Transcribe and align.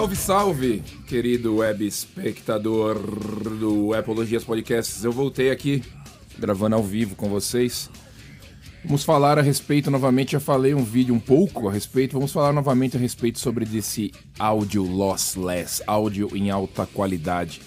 Salve, 0.00 0.16
salve, 0.16 0.82
querido 1.06 1.56
web 1.56 1.86
espectador 1.86 2.98
do 3.58 3.92
Apologias 3.92 4.42
Podcasts. 4.42 5.04
Eu 5.04 5.12
voltei 5.12 5.50
aqui 5.50 5.84
gravando 6.38 6.74
ao 6.74 6.82
vivo 6.82 7.14
com 7.14 7.28
vocês. 7.28 7.90
Vamos 8.82 9.04
falar 9.04 9.38
a 9.38 9.42
respeito 9.42 9.90
novamente. 9.90 10.32
Já 10.32 10.40
falei 10.40 10.72
um 10.72 10.82
vídeo 10.82 11.14
um 11.14 11.20
pouco 11.20 11.68
a 11.68 11.72
respeito. 11.72 12.14
Vamos 12.14 12.32
falar 12.32 12.50
novamente 12.50 12.96
a 12.96 12.98
respeito 12.98 13.38
sobre 13.38 13.66
desse 13.66 14.10
áudio 14.38 14.84
lossless, 14.84 15.82
áudio 15.86 16.30
em 16.34 16.48
alta 16.48 16.86
qualidade, 16.86 17.60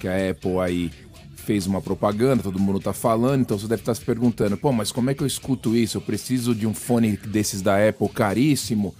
que 0.00 0.08
a 0.08 0.30
Apple 0.30 0.58
aí 0.60 0.90
fez 1.36 1.66
uma 1.66 1.82
propaganda, 1.82 2.42
todo 2.42 2.58
mundo 2.58 2.80
tá 2.80 2.94
falando, 2.94 3.42
então 3.42 3.58
você 3.58 3.68
deve 3.68 3.82
estar 3.82 3.94
se 3.94 4.00
perguntando, 4.02 4.56
pô, 4.56 4.72
mas 4.72 4.90
como 4.90 5.10
é 5.10 5.14
que 5.14 5.22
eu 5.22 5.26
escuto 5.26 5.76
isso? 5.76 5.98
Eu 5.98 6.02
preciso 6.02 6.54
de 6.54 6.66
um 6.66 6.72
fone 6.72 7.18
desses 7.18 7.60
da 7.60 7.86
Apple 7.86 8.08
caríssimo. 8.08 8.94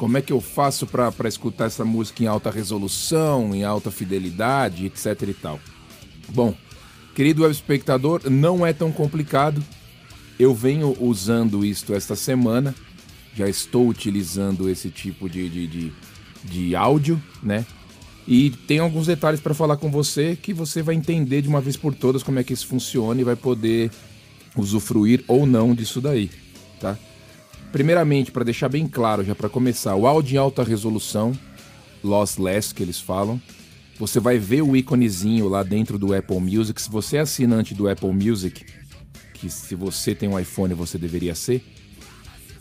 Como 0.00 0.16
é 0.16 0.22
que 0.22 0.32
eu 0.32 0.40
faço 0.40 0.86
para 0.86 1.28
escutar 1.28 1.66
essa 1.66 1.84
música 1.84 2.22
em 2.22 2.26
alta 2.26 2.50
resolução, 2.50 3.54
em 3.54 3.64
alta 3.64 3.90
fidelidade, 3.90 4.86
etc 4.86 5.28
e 5.28 5.34
tal? 5.34 5.60
Bom, 6.30 6.54
querido 7.14 7.42
web 7.42 7.54
espectador, 7.54 8.22
não 8.30 8.64
é 8.64 8.72
tão 8.72 8.90
complicado. 8.90 9.62
Eu 10.38 10.54
venho 10.54 10.96
usando 10.98 11.62
isto 11.62 11.92
esta 11.92 12.16
semana, 12.16 12.74
já 13.34 13.46
estou 13.46 13.86
utilizando 13.86 14.70
esse 14.70 14.88
tipo 14.88 15.28
de, 15.28 15.46
de, 15.50 15.66
de, 15.66 15.92
de 16.44 16.74
áudio, 16.74 17.22
né? 17.42 17.66
E 18.26 18.48
tem 18.48 18.78
alguns 18.78 19.06
detalhes 19.06 19.38
para 19.38 19.52
falar 19.52 19.76
com 19.76 19.90
você 19.90 20.34
que 20.34 20.54
você 20.54 20.80
vai 20.80 20.94
entender 20.94 21.42
de 21.42 21.48
uma 21.50 21.60
vez 21.60 21.76
por 21.76 21.94
todas 21.94 22.22
como 22.22 22.38
é 22.38 22.42
que 22.42 22.54
isso 22.54 22.66
funciona 22.66 23.20
e 23.20 23.24
vai 23.24 23.36
poder 23.36 23.90
usufruir 24.56 25.22
ou 25.28 25.44
não 25.44 25.74
disso 25.74 26.00
daí, 26.00 26.30
tá? 26.80 26.96
Primeiramente, 27.72 28.32
para 28.32 28.44
deixar 28.44 28.68
bem 28.68 28.88
claro, 28.88 29.24
já 29.24 29.34
para 29.34 29.48
começar, 29.48 29.94
o 29.94 30.06
áudio 30.06 30.34
em 30.34 30.38
alta 30.38 30.64
resolução, 30.64 31.32
lossless 32.02 32.74
que 32.74 32.82
eles 32.82 33.00
falam, 33.00 33.40
você 33.98 34.18
vai 34.18 34.38
ver 34.38 34.62
o 34.62 34.74
íconezinho 34.74 35.46
lá 35.48 35.62
dentro 35.62 35.98
do 35.98 36.14
Apple 36.14 36.40
Music. 36.40 36.80
Se 36.80 36.90
você 36.90 37.18
é 37.18 37.20
assinante 37.20 37.74
do 37.74 37.88
Apple 37.88 38.12
Music, 38.12 38.64
que 39.34 39.48
se 39.48 39.74
você 39.74 40.14
tem 40.14 40.28
um 40.28 40.38
iPhone 40.38 40.74
você 40.74 40.98
deveria 40.98 41.34
ser, 41.34 41.64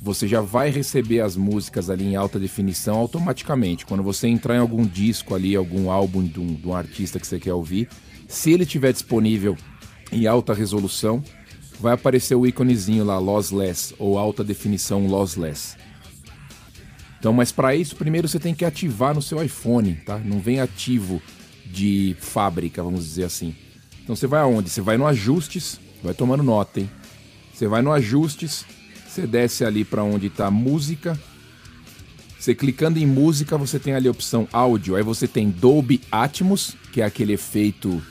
você 0.01 0.27
já 0.27 0.41
vai 0.41 0.69
receber 0.69 1.21
as 1.21 1.35
músicas 1.35 1.89
ali 1.89 2.05
em 2.05 2.15
alta 2.15 2.39
definição 2.39 2.97
automaticamente. 2.97 3.85
Quando 3.85 4.03
você 4.03 4.27
entrar 4.27 4.55
em 4.55 4.59
algum 4.59 4.85
disco 4.85 5.33
ali, 5.33 5.55
algum 5.55 5.89
álbum 5.89 6.23
de 6.23 6.39
um, 6.39 6.53
de 6.53 6.67
um 6.67 6.75
artista 6.75 7.19
que 7.19 7.27
você 7.27 7.39
quer 7.39 7.53
ouvir, 7.53 7.89
se 8.27 8.51
ele 8.51 8.63
estiver 8.63 8.93
disponível 8.93 9.57
em 10.11 10.27
alta 10.27 10.53
resolução, 10.53 11.23
vai 11.79 11.93
aparecer 11.93 12.35
o 12.35 12.45
íconezinho 12.45 13.05
lá, 13.05 13.17
lossless, 13.17 13.95
ou 13.97 14.17
alta 14.17 14.43
definição 14.43 15.07
lossless. 15.07 15.77
Então, 17.19 17.33
mas 17.33 17.51
para 17.51 17.75
isso, 17.75 17.95
primeiro 17.95 18.27
você 18.27 18.39
tem 18.39 18.53
que 18.53 18.65
ativar 18.65 19.13
no 19.13 19.21
seu 19.21 19.43
iPhone, 19.43 19.95
tá? 20.05 20.17
Não 20.17 20.39
vem 20.39 20.59
ativo 20.59 21.21
de 21.65 22.15
fábrica, 22.19 22.83
vamos 22.83 23.03
dizer 23.05 23.25
assim. 23.25 23.55
Então 24.03 24.15
você 24.15 24.27
vai 24.27 24.41
aonde? 24.41 24.69
Você 24.69 24.81
vai 24.81 24.97
no 24.97 25.05
ajustes, 25.05 25.79
vai 26.03 26.13
tomando 26.13 26.43
nota, 26.43 26.79
hein? 26.79 26.89
Você 27.53 27.67
vai 27.67 27.81
no 27.81 27.91
ajustes, 27.91 28.65
você 29.07 29.27
desce 29.27 29.65
ali 29.65 29.83
para 29.83 30.03
onde 30.03 30.27
está 30.27 30.49
música. 30.49 31.19
Você 32.39 32.55
clicando 32.55 32.99
em 32.99 33.05
música, 33.05 33.57
você 33.57 33.77
tem 33.77 33.93
ali 33.93 34.07
a 34.07 34.11
opção 34.11 34.47
áudio. 34.53 34.95
Aí 34.95 35.03
você 35.03 35.27
tem 35.27 35.49
Dolby 35.49 36.01
Atmos, 36.09 36.75
que 36.93 37.01
é 37.01 37.05
aquele 37.05 37.33
efeito 37.33 38.01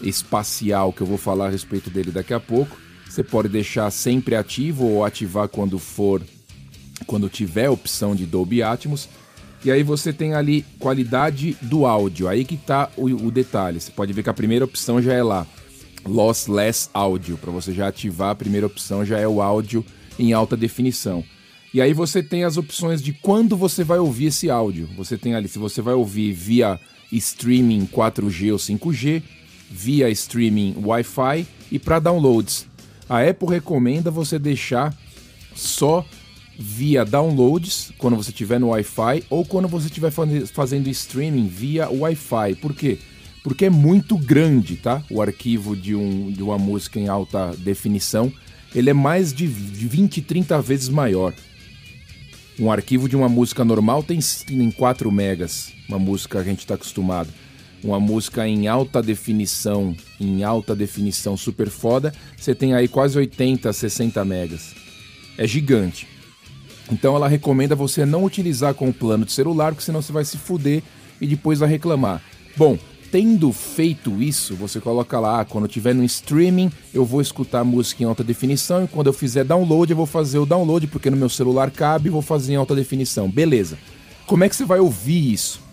espacial 0.00 0.90
que 0.90 1.02
eu 1.02 1.06
vou 1.06 1.18
falar 1.18 1.48
a 1.48 1.50
respeito 1.50 1.90
dele 1.90 2.10
daqui 2.10 2.32
a 2.32 2.40
pouco. 2.40 2.87
Você 3.08 3.22
pode 3.22 3.48
deixar 3.48 3.90
sempre 3.90 4.34
ativo 4.34 4.84
ou 4.84 5.04
ativar 5.04 5.48
quando 5.48 5.78
for 5.78 6.22
quando 7.06 7.28
tiver 7.28 7.66
a 7.66 7.70
opção 7.70 8.14
de 8.14 8.26
Dolby 8.26 8.62
Atmos. 8.62 9.08
E 9.64 9.70
aí 9.70 9.82
você 9.82 10.12
tem 10.12 10.34
ali 10.34 10.64
qualidade 10.78 11.56
do 11.62 11.86
áudio. 11.86 12.28
Aí 12.28 12.44
que 12.44 12.54
está 12.54 12.90
o, 12.96 13.06
o 13.06 13.30
detalhe. 13.30 13.80
Você 13.80 13.90
pode 13.90 14.12
ver 14.12 14.22
que 14.22 14.30
a 14.30 14.34
primeira 14.34 14.64
opção 14.64 15.00
já 15.02 15.12
é 15.12 15.22
lá, 15.22 15.46
lossless 16.04 16.88
áudio, 16.92 17.36
para 17.38 17.50
você 17.50 17.72
já 17.72 17.88
ativar 17.88 18.30
a 18.30 18.34
primeira 18.34 18.66
opção 18.66 19.04
já 19.04 19.18
é 19.18 19.26
o 19.26 19.42
áudio 19.42 19.84
em 20.18 20.32
alta 20.32 20.56
definição. 20.56 21.24
E 21.72 21.80
aí 21.80 21.92
você 21.92 22.22
tem 22.22 22.44
as 22.44 22.56
opções 22.56 23.02
de 23.02 23.12
quando 23.12 23.56
você 23.56 23.84
vai 23.84 23.98
ouvir 23.98 24.26
esse 24.26 24.48
áudio. 24.48 24.88
Você 24.96 25.18
tem 25.18 25.34
ali 25.34 25.48
se 25.48 25.58
você 25.58 25.82
vai 25.82 25.94
ouvir 25.94 26.32
via 26.32 26.78
streaming 27.10 27.86
4G 27.86 28.52
ou 28.52 28.58
5G, 28.58 29.22
via 29.70 30.08
streaming 30.10 30.76
Wi-Fi 30.82 31.46
e 31.70 31.78
para 31.78 31.98
downloads. 31.98 32.67
A 33.08 33.22
Apple 33.22 33.48
recomenda 33.48 34.10
você 34.10 34.38
deixar 34.38 34.94
só 35.54 36.04
via 36.58 37.04
downloads 37.04 37.92
quando 37.96 38.16
você 38.16 38.30
estiver 38.30 38.58
no 38.58 38.68
Wi-Fi 38.68 39.24
ou 39.30 39.44
quando 39.44 39.68
você 39.68 39.86
estiver 39.86 40.10
fazendo 40.52 40.88
streaming 40.88 41.46
via 41.46 41.88
Wi-Fi. 41.88 42.56
Por 42.60 42.74
quê? 42.74 42.98
Porque 43.42 43.66
é 43.66 43.70
muito 43.70 44.18
grande, 44.18 44.76
tá? 44.76 45.02
O 45.10 45.22
arquivo 45.22 45.76
de, 45.76 45.94
um, 45.94 46.30
de 46.30 46.42
uma 46.42 46.58
música 46.58 46.98
em 46.98 47.08
alta 47.08 47.54
definição 47.58 48.32
ele 48.74 48.90
é 48.90 48.92
mais 48.94 49.32
de 49.32 49.46
20, 49.46 50.22
30 50.22 50.60
vezes 50.60 50.88
maior. 50.88 51.34
Um 52.58 52.70
arquivo 52.70 53.08
de 53.08 53.16
uma 53.16 53.28
música 53.28 53.64
normal 53.64 54.02
tem 54.02 54.18
em 54.50 54.70
4 54.70 55.10
megas, 55.10 55.72
uma 55.88 55.98
música 55.98 56.38
que 56.38 56.48
a 56.48 56.50
gente 56.50 56.60
está 56.60 56.74
acostumado. 56.74 57.28
Uma 57.82 58.00
música 58.00 58.46
em 58.46 58.66
alta 58.66 59.00
definição, 59.00 59.96
em 60.20 60.42
alta 60.42 60.74
definição 60.74 61.36
super 61.36 61.68
foda, 61.68 62.12
você 62.36 62.54
tem 62.54 62.74
aí 62.74 62.88
quase 62.88 63.16
80, 63.16 63.72
60 63.72 64.24
megas. 64.24 64.74
É 65.36 65.46
gigante. 65.46 66.08
Então 66.90 67.14
ela 67.14 67.28
recomenda 67.28 67.76
você 67.76 68.04
não 68.04 68.24
utilizar 68.24 68.74
com 68.74 68.88
o 68.88 68.94
plano 68.94 69.24
de 69.24 69.32
celular, 69.32 69.72
porque 69.72 69.84
senão 69.84 70.02
você 70.02 70.12
vai 70.12 70.24
se 70.24 70.36
fuder 70.36 70.82
e 71.20 71.26
depois 71.26 71.60
vai 71.60 71.68
reclamar. 71.68 72.22
Bom, 72.56 72.78
tendo 73.12 73.52
feito 73.52 74.20
isso, 74.22 74.54
você 74.54 74.80
coloca 74.80 75.18
lá, 75.20 75.40
ah, 75.40 75.44
quando 75.44 75.64
eu 75.64 75.68
tiver 75.68 75.94
no 75.94 76.04
streaming, 76.04 76.70
eu 76.92 77.04
vou 77.04 77.20
escutar 77.20 77.62
música 77.64 78.02
em 78.02 78.06
alta 78.06 78.24
definição 78.24 78.84
e 78.84 78.88
quando 78.88 79.06
eu 79.06 79.12
fizer 79.12 79.44
download, 79.44 79.90
eu 79.90 79.96
vou 79.96 80.06
fazer 80.06 80.38
o 80.38 80.46
download 80.46 80.86
porque 80.88 81.10
no 81.10 81.16
meu 81.16 81.28
celular 81.28 81.70
cabe, 81.70 82.10
vou 82.10 82.22
fazer 82.22 82.54
em 82.54 82.56
alta 82.56 82.74
definição. 82.74 83.30
Beleza. 83.30 83.78
Como 84.26 84.44
é 84.44 84.48
que 84.48 84.56
você 84.56 84.64
vai 84.64 84.80
ouvir 84.80 85.32
isso? 85.32 85.67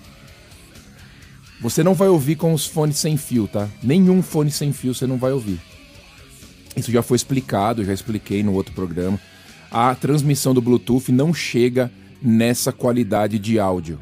Você 1.61 1.83
não 1.83 1.93
vai 1.93 2.07
ouvir 2.07 2.35
com 2.35 2.53
os 2.53 2.65
fones 2.65 2.97
sem 2.97 3.17
fio, 3.17 3.47
tá? 3.47 3.67
Nenhum 3.81 4.21
fone 4.21 4.51
sem 4.51 4.73
fio 4.73 4.93
você 4.93 5.07
não 5.07 5.17
vai 5.17 5.31
ouvir. 5.31 5.59
Isso 6.75 6.91
já 6.91 7.01
foi 7.01 7.15
explicado, 7.15 7.85
já 7.85 7.93
expliquei 7.93 8.43
no 8.43 8.53
outro 8.53 8.73
programa. 8.73 9.19
A 9.71 9.95
transmissão 9.95 10.53
do 10.53 10.61
Bluetooth 10.61 11.11
não 11.11 11.33
chega 11.33 11.91
nessa 12.21 12.71
qualidade 12.71 13.39
de 13.39 13.59
áudio 13.59 13.99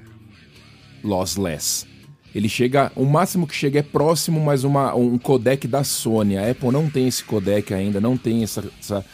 lossless. 1.03 1.85
Ele 2.33 2.49
chega, 2.49 2.91
o 2.95 3.05
máximo 3.05 3.45
que 3.45 3.53
chega 3.53 3.79
é 3.79 3.83
próximo, 3.83 4.39
mas 4.39 4.63
uma, 4.63 4.95
um 4.95 5.19
codec 5.19 5.67
da 5.67 5.83
Sony. 5.83 6.37
A 6.37 6.49
Apple 6.49 6.71
não 6.71 6.89
tem 6.89 7.07
esse 7.07 7.23
codec 7.23 7.73
ainda, 7.73 8.01
não 8.01 8.17
tem 8.17 8.41
essa, 8.41 8.63
essa 8.79 9.05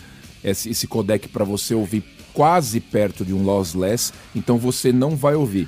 esse, 0.43 0.87
codec 0.87 1.27
para 1.27 1.43
você 1.43 1.73
ouvir 1.73 2.03
quase 2.33 2.79
perto 2.79 3.25
de 3.25 3.33
um 3.33 3.43
lossless, 3.43 4.13
então 4.33 4.57
você 4.57 4.93
não 4.93 5.15
vai 5.17 5.35
ouvir. 5.35 5.67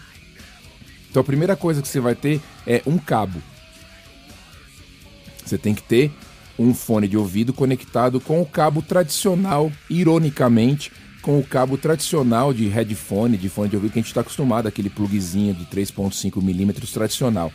Então 1.12 1.22
a 1.22 1.26
primeira 1.26 1.58
coisa 1.58 1.82
que 1.82 1.88
você 1.90 2.00
vai 2.00 2.16
ter 2.16 2.42
é 2.66 2.82
um 2.88 2.98
cabo. 2.98 3.44
Você 5.46 5.58
tem 5.58 5.76
que 5.76 5.84
ter 5.84 6.10
um 6.58 6.74
fone 6.74 7.06
de 7.06 7.18
ouvido 7.18 7.52
conectado 7.52 8.22
com 8.22 8.42
o 8.42 8.46
cabo 8.46 8.82
tradicional, 8.82 9.70
ironicamente, 9.90 10.90
com 11.22 11.38
o 11.38 11.44
cabo 11.44 11.78
tradicional 11.78 12.54
de 12.54 12.68
headphone, 12.70 13.38
de 13.38 13.50
fone 13.50 13.70
de 13.70 13.76
ouvido 13.76 13.92
que 13.92 14.00
a 14.00 14.02
gente 14.02 14.10
está 14.10 14.22
acostumado, 14.22 14.68
aquele 14.68 14.90
plugzinho 14.90 15.54
de 15.54 15.66
3.5 15.66 16.42
milímetros 16.42 16.94
tradicional. 16.94 17.52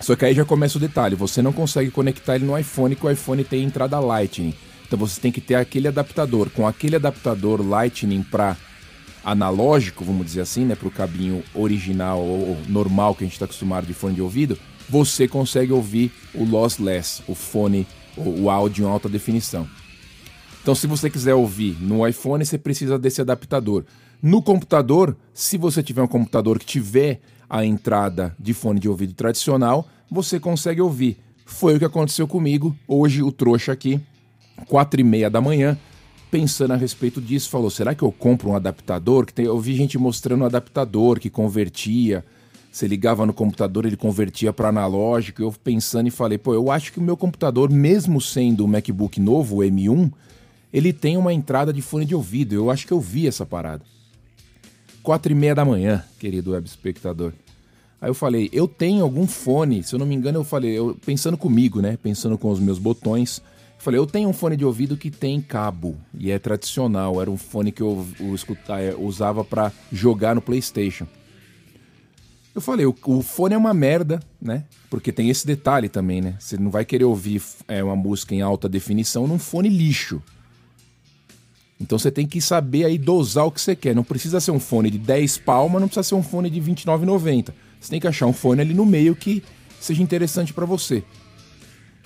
Só 0.00 0.14
que 0.14 0.24
aí 0.24 0.34
já 0.34 0.44
começa 0.44 0.78
o 0.78 0.80
detalhe, 0.80 1.16
você 1.16 1.42
não 1.42 1.52
consegue 1.52 1.90
conectar 1.90 2.36
ele 2.36 2.44
no 2.46 2.56
iPhone, 2.56 2.94
que 2.94 3.04
o 3.04 3.10
iPhone 3.10 3.42
tem 3.42 3.64
entrada 3.64 3.98
Lightning. 3.98 4.54
Então 4.86 4.96
você 4.96 5.20
tem 5.20 5.32
que 5.32 5.40
ter 5.40 5.56
aquele 5.56 5.88
adaptador. 5.88 6.48
Com 6.50 6.66
aquele 6.68 6.96
adaptador 6.96 7.60
Lightning 7.66 8.22
para 8.22 8.56
analógico, 9.24 10.04
vamos 10.04 10.26
dizer 10.26 10.40
assim, 10.40 10.64
né, 10.64 10.74
para 10.74 10.88
o 10.88 10.90
cabinho 10.90 11.42
original 11.54 12.20
ou 12.20 12.56
normal 12.68 13.14
que 13.14 13.24
a 13.24 13.26
gente 13.26 13.34
está 13.34 13.44
acostumado 13.44 13.86
de 13.86 13.94
fone 13.94 14.14
de 14.14 14.22
ouvido, 14.22 14.58
você 14.88 15.28
consegue 15.28 15.72
ouvir 15.72 16.12
o 16.34 16.44
lossless, 16.44 17.22
o 17.28 17.34
fone, 17.34 17.86
o 18.16 18.48
áudio 18.48 18.86
em 18.86 18.90
alta 18.90 19.08
definição. 19.08 19.68
Então, 20.62 20.74
se 20.74 20.86
você 20.86 21.08
quiser 21.08 21.34
ouvir 21.34 21.76
no 21.80 22.06
iPhone, 22.06 22.44
você 22.44 22.58
precisa 22.58 22.98
desse 22.98 23.20
adaptador. 23.20 23.84
No 24.20 24.42
computador, 24.42 25.16
se 25.32 25.56
você 25.56 25.82
tiver 25.82 26.02
um 26.02 26.08
computador 26.08 26.58
que 26.58 26.66
tiver 26.66 27.20
a 27.48 27.64
entrada 27.64 28.34
de 28.38 28.52
fone 28.52 28.80
de 28.80 28.88
ouvido 28.88 29.14
tradicional, 29.14 29.88
você 30.10 30.40
consegue 30.40 30.80
ouvir. 30.80 31.18
Foi 31.46 31.76
o 31.76 31.78
que 31.78 31.84
aconteceu 31.84 32.26
comigo 32.26 32.76
hoje, 32.86 33.22
o 33.22 33.32
trouxa 33.32 33.72
aqui, 33.72 34.00
quatro 34.66 35.00
e 35.00 35.04
meia 35.04 35.30
da 35.30 35.40
manhã, 35.40 35.78
pensando 36.30 36.72
a 36.72 36.76
respeito 36.76 37.20
disso, 37.20 37.50
falou: 37.50 37.70
será 37.70 37.94
que 37.94 38.02
eu 38.02 38.12
compro 38.12 38.50
um 38.50 38.56
adaptador? 38.56 39.26
Que 39.26 39.34
tem... 39.34 39.46
Eu 39.46 39.58
vi 39.58 39.74
gente 39.74 39.98
mostrando 39.98 40.42
um 40.42 40.46
adaptador 40.46 41.18
que 41.18 41.30
convertia. 41.30 42.24
Você 42.70 42.86
ligava 42.86 43.26
no 43.26 43.32
computador, 43.32 43.86
ele 43.86 43.96
convertia 43.96 44.52
para 44.52 44.68
analógico. 44.68 45.42
Eu 45.42 45.52
pensando 45.52 46.06
e 46.06 46.10
falei: 46.10 46.38
pô, 46.38 46.54
eu 46.54 46.70
acho 46.70 46.92
que 46.92 46.98
o 46.98 47.02
meu 47.02 47.16
computador, 47.16 47.70
mesmo 47.70 48.20
sendo 48.20 48.64
o 48.64 48.68
MacBook 48.68 49.18
novo, 49.20 49.56
o 49.56 49.58
M1, 49.60 50.12
ele 50.72 50.92
tem 50.92 51.16
uma 51.16 51.32
entrada 51.32 51.72
de 51.72 51.82
fone 51.82 52.04
de 52.04 52.14
ouvido. 52.14 52.54
Eu 52.54 52.70
acho 52.70 52.86
que 52.86 52.92
eu 52.92 53.00
vi 53.00 53.26
essa 53.26 53.46
parada. 53.46 53.82
quatro 55.02 55.32
e 55.32 55.34
meia 55.34 55.54
da 55.54 55.64
manhã, 55.64 56.04
querido 56.18 56.52
web 56.52 56.66
espectador. 56.66 57.32
Aí 58.00 58.10
eu 58.10 58.14
falei, 58.14 58.48
eu 58.52 58.68
tenho 58.68 59.02
algum 59.02 59.26
fone, 59.26 59.82
se 59.82 59.94
eu 59.94 59.98
não 59.98 60.06
me 60.06 60.14
engano, 60.14 60.38
eu 60.38 60.44
falei, 60.44 60.78
eu, 60.78 60.96
pensando 61.04 61.36
comigo, 61.36 61.80
né? 61.80 61.98
Pensando 62.00 62.38
com 62.38 62.50
os 62.50 62.60
meus 62.60 62.78
botões. 62.78 63.42
Eu 63.78 63.82
falei, 63.84 64.00
eu 64.00 64.06
tenho 64.06 64.28
um 64.28 64.32
fone 64.32 64.56
de 64.56 64.64
ouvido 64.64 64.96
que 64.96 65.08
tem 65.08 65.40
cabo 65.40 65.96
e 66.12 66.32
é 66.32 66.38
tradicional. 66.38 67.22
Era 67.22 67.30
um 67.30 67.36
fone 67.36 67.70
que 67.70 67.80
eu, 67.80 68.04
eu, 68.18 68.34
eu 68.80 69.02
usava 69.02 69.44
para 69.44 69.72
jogar 69.92 70.34
no 70.34 70.42
PlayStation. 70.42 71.06
Eu 72.52 72.60
falei, 72.60 72.84
o, 72.84 72.94
o, 73.04 73.22
fone 73.22 73.54
é 73.54 73.56
uma 73.56 73.72
merda, 73.72 74.18
né? 74.42 74.64
Porque 74.90 75.12
tem 75.12 75.30
esse 75.30 75.46
detalhe 75.46 75.88
também, 75.88 76.20
né? 76.20 76.34
Você 76.40 76.56
não 76.56 76.72
vai 76.72 76.84
querer 76.84 77.04
ouvir 77.04 77.40
é, 77.68 77.82
uma 77.82 77.94
música 77.94 78.34
em 78.34 78.42
alta 78.42 78.68
definição 78.68 79.28
num 79.28 79.38
fone 79.38 79.68
lixo. 79.68 80.20
Então 81.80 81.96
você 81.96 82.10
tem 82.10 82.26
que 82.26 82.40
saber 82.40 82.84
aí 82.84 82.98
dosar 82.98 83.46
o 83.46 83.52
que 83.52 83.60
você 83.60 83.76
quer. 83.76 83.94
Não 83.94 84.02
precisa 84.02 84.40
ser 84.40 84.50
um 84.50 84.58
fone 84.58 84.90
de 84.90 84.98
10 84.98 85.38
palmas, 85.38 85.80
não 85.80 85.86
precisa 85.86 86.02
ser 86.02 86.16
um 86.16 86.22
fone 86.22 86.50
de 86.50 86.58
R$29,90. 86.58 87.52
Você 87.80 87.90
tem 87.90 88.00
que 88.00 88.08
achar 88.08 88.26
um 88.26 88.32
fone 88.32 88.60
ali 88.60 88.74
no 88.74 88.84
meio 88.84 89.14
que 89.14 89.40
seja 89.80 90.02
interessante 90.02 90.52
para 90.52 90.66
você. 90.66 91.04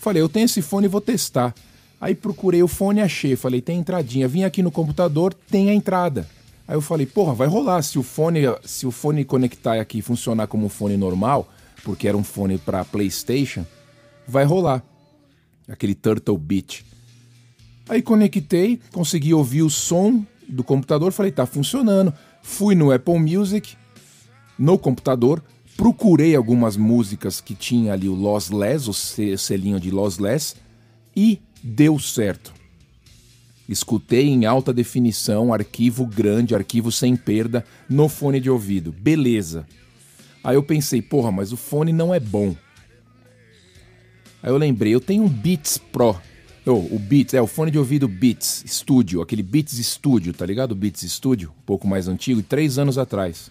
Falei, 0.02 0.20
eu 0.20 0.28
tenho 0.28 0.46
esse 0.46 0.60
fone 0.60 0.86
e 0.86 0.88
vou 0.88 1.00
testar. 1.00 1.54
Aí 2.00 2.12
procurei 2.12 2.60
o 2.60 2.66
fone 2.66 3.00
achei. 3.00 3.36
Falei, 3.36 3.60
tem 3.60 3.78
entradinha. 3.78 4.26
Vim 4.26 4.42
aqui 4.42 4.60
no 4.60 4.72
computador, 4.72 5.32
tem 5.32 5.70
a 5.70 5.74
entrada. 5.74 6.28
Aí 6.66 6.74
eu 6.74 6.80
falei, 6.80 7.06
porra, 7.06 7.32
vai 7.34 7.46
rolar. 7.46 7.80
Se 7.82 8.00
o 8.00 8.02
fone, 8.02 8.40
se 8.64 8.84
o 8.84 8.90
fone 8.90 9.24
conectar 9.24 9.80
aqui 9.80 9.98
e 9.98 10.02
funcionar 10.02 10.48
como 10.48 10.66
um 10.66 10.68
fone 10.68 10.96
normal, 10.96 11.48
porque 11.84 12.08
era 12.08 12.16
um 12.16 12.24
fone 12.24 12.58
para 12.58 12.84
PlayStation, 12.84 13.64
vai 14.26 14.44
rolar. 14.44 14.82
Aquele 15.68 15.94
Turtle 15.94 16.36
Beat. 16.36 16.82
Aí 17.88 18.02
conectei, 18.02 18.80
consegui 18.90 19.32
ouvir 19.32 19.62
o 19.62 19.70
som 19.70 20.26
do 20.48 20.64
computador, 20.64 21.12
falei, 21.12 21.30
tá 21.30 21.46
funcionando. 21.46 22.12
Fui 22.42 22.74
no 22.74 22.90
Apple 22.90 23.20
Music, 23.20 23.76
no 24.58 24.76
computador, 24.76 25.40
procurei 25.82 26.36
algumas 26.36 26.76
músicas 26.76 27.40
que 27.40 27.56
tinha 27.56 27.92
ali 27.92 28.08
o 28.08 28.14
lossless, 28.14 28.88
o 28.88 28.94
selinho 29.36 29.80
de 29.80 29.90
lossless, 29.90 30.54
e 31.16 31.40
deu 31.60 31.98
certo. 31.98 32.54
Escutei 33.68 34.28
em 34.28 34.44
alta 34.44 34.72
definição, 34.72 35.52
arquivo 35.52 36.06
grande, 36.06 36.54
arquivo 36.54 36.92
sem 36.92 37.16
perda, 37.16 37.64
no 37.88 38.08
fone 38.08 38.38
de 38.38 38.48
ouvido. 38.48 38.92
Beleza. 38.92 39.66
Aí 40.44 40.54
eu 40.54 40.62
pensei, 40.62 41.02
porra, 41.02 41.32
mas 41.32 41.50
o 41.52 41.56
fone 41.56 41.92
não 41.92 42.14
é 42.14 42.20
bom. 42.20 42.54
Aí 44.40 44.52
eu 44.52 44.58
lembrei, 44.58 44.94
eu 44.94 45.00
tenho 45.00 45.24
um 45.24 45.28
Beats 45.28 45.78
Pro. 45.78 46.16
Oh, 46.64 46.94
o 46.94 46.96
Beats, 46.96 47.34
é 47.34 47.42
o 47.42 47.46
fone 47.48 47.72
de 47.72 47.78
ouvido 47.80 48.06
Beats 48.06 48.62
Studio, 48.68 49.20
aquele 49.20 49.42
Beats 49.42 49.84
Studio, 49.84 50.32
tá 50.32 50.46
ligado? 50.46 50.76
Beats 50.76 51.00
Studio, 51.10 51.52
um 51.58 51.66
pouco 51.66 51.88
mais 51.88 52.06
antigo, 52.06 52.40
três 52.40 52.78
anos 52.78 52.98
atrás. 52.98 53.50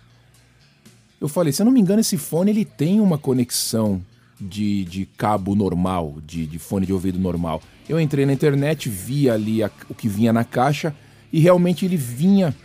Eu 1.22 1.28
falei, 1.28 1.54
se 1.54 1.62
eu 1.62 1.66
não 1.68 1.72
me 1.72 1.80
engano, 1.80 2.02
esse 2.02 2.18
fone 2.18 2.50
ele 2.50 2.66
tem 2.66 3.00
uma 3.00 3.16
conexão 3.16 4.02
de, 4.40 4.84
de 4.86 5.06
cabo 5.06 5.54
normal, 5.54 6.16
de, 6.26 6.48
de 6.48 6.58
fone 6.58 6.84
de 6.84 6.92
ouvido 6.92 7.20
normal. 7.20 7.62
Eu 7.88 8.02
entrei 8.02 8.26
na 8.26 8.34
internet, 8.34 8.90
vi 8.90 9.30
ali 9.30 9.62
a, 9.62 9.70
o 9.88 9.94
que 9.94 10.10
vinha 10.10 10.34
na 10.34 10.44
caixa 10.44 10.96
e 11.32 11.40
realmente 11.40 11.86
ele 11.86 11.96
vinha 11.96 12.56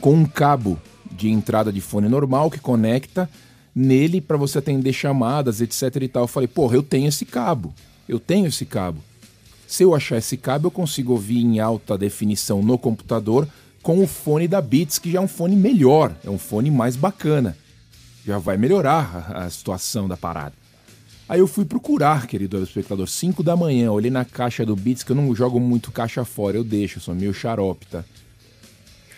com 0.00 0.14
um 0.14 0.24
cabo 0.24 0.78
de 1.10 1.28
entrada 1.28 1.72
de 1.72 1.80
fone 1.80 2.08
normal 2.08 2.52
que 2.52 2.60
conecta 2.60 3.28
nele 3.74 4.20
para 4.20 4.36
você 4.36 4.58
atender 4.58 4.92
chamadas, 4.92 5.60
etc 5.60 6.02
e 6.02 6.08
tal. 6.08 6.22
Eu 6.22 6.28
falei, 6.28 6.46
porra, 6.46 6.76
eu 6.76 6.84
tenho 6.84 7.08
esse 7.08 7.24
cabo. 7.24 7.74
Eu 8.08 8.20
tenho 8.20 8.46
esse 8.46 8.64
cabo. 8.64 9.02
Se 9.66 9.82
eu 9.82 9.92
achar 9.92 10.18
esse 10.18 10.36
cabo, 10.36 10.68
eu 10.68 10.70
consigo 10.70 11.14
ouvir 11.14 11.40
em 11.40 11.58
alta 11.58 11.98
definição 11.98 12.62
no 12.62 12.78
computador 12.78 13.48
com 13.82 14.00
o 14.00 14.06
fone 14.06 14.46
da 14.46 14.60
Beats, 14.60 15.00
que 15.00 15.10
já 15.10 15.18
é 15.18 15.20
um 15.20 15.26
fone 15.26 15.56
melhor, 15.56 16.14
é 16.24 16.30
um 16.30 16.38
fone 16.38 16.70
mais 16.70 16.94
bacana 16.94 17.56
já 18.24 18.38
vai 18.38 18.56
melhorar 18.56 19.32
a, 19.34 19.44
a 19.44 19.50
situação 19.50 20.08
da 20.08 20.16
parada. 20.16 20.54
Aí 21.28 21.40
eu 21.40 21.46
fui 21.46 21.64
procurar, 21.64 22.26
querido 22.26 22.62
espectador, 22.62 23.06
5 23.06 23.42
da 23.42 23.56
manhã, 23.56 23.90
olhei 23.90 24.10
na 24.10 24.24
caixa 24.24 24.66
do 24.66 24.76
Beats, 24.76 25.02
que 25.02 25.12
eu 25.12 25.16
não 25.16 25.34
jogo 25.34 25.58
muito 25.58 25.90
caixa 25.90 26.24
fora, 26.24 26.56
eu 26.56 26.64
deixo, 26.64 26.98
eu 26.98 27.02
sou 27.02 27.14
meio 27.14 27.32
xarope, 27.32 27.86
tá? 27.86 28.04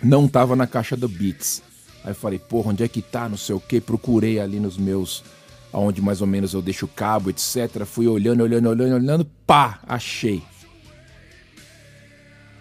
Não 0.03 0.29
tava 0.29 0.55
na 0.55 0.67
caixa 0.67 0.97
do 0.97 1.09
Beats. 1.09 1.63
Aí 2.05 2.11
eu 2.11 2.15
falei, 2.15 2.39
porra, 2.39 2.71
onde 2.71 2.85
é 2.85 2.89
que 2.89 3.03
tá, 3.03 3.29
não 3.29 3.37
sei 3.37 3.55
o 3.55 3.61
que, 3.61 3.81
procurei 3.81 4.39
ali 4.39 4.61
nos 4.61 4.77
meus, 4.77 5.25
aonde 5.73 6.03
mais 6.03 6.21
ou 6.21 6.27
menos 6.27 6.53
eu 6.53 6.63
deixo 6.63 6.85
o 6.85 6.89
cabo, 6.89 7.31
etc. 7.31 7.85
Fui 7.85 8.07
olhando, 8.07 8.43
olhando, 8.43 8.69
olhando, 8.69 8.95
olhando, 8.95 9.25
pá, 9.47 9.81
achei 9.89 10.43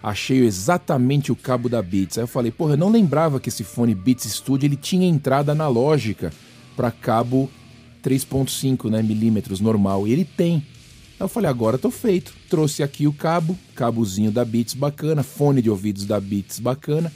achei 0.04 0.44
exatamente 0.44 1.32
o 1.32 1.36
cabo 1.36 1.66
da 1.66 1.80
Beats. 1.80 2.18
Aí 2.18 2.24
eu 2.24 2.28
falei, 2.28 2.52
porra, 2.52 2.74
eu 2.74 2.76
não 2.76 2.90
lembrava 2.90 3.40
que 3.40 3.48
esse 3.48 3.64
fone 3.64 3.94
Beats 3.94 4.30
Studio 4.30 4.66
ele 4.66 4.76
tinha 4.76 5.08
entrada 5.08 5.52
analógica 5.52 6.30
para 6.76 6.90
cabo 6.90 7.50
3.5 8.02 8.90
né, 8.90 9.02
milímetros 9.02 9.60
normal. 9.60 10.06
E 10.06 10.12
ele 10.12 10.26
tem. 10.26 10.56
Aí 10.56 11.20
eu 11.20 11.28
falei, 11.28 11.48
agora 11.48 11.78
tô 11.78 11.90
feito. 11.90 12.34
Trouxe 12.50 12.82
aqui 12.82 13.06
o 13.06 13.14
cabo, 13.14 13.58
cabozinho 13.74 14.30
da 14.30 14.44
Beats 14.44 14.74
bacana, 14.74 15.22
fone 15.22 15.62
de 15.62 15.70
ouvidos 15.70 16.04
da 16.04 16.20
Beats 16.20 16.58
bacana. 16.58 17.10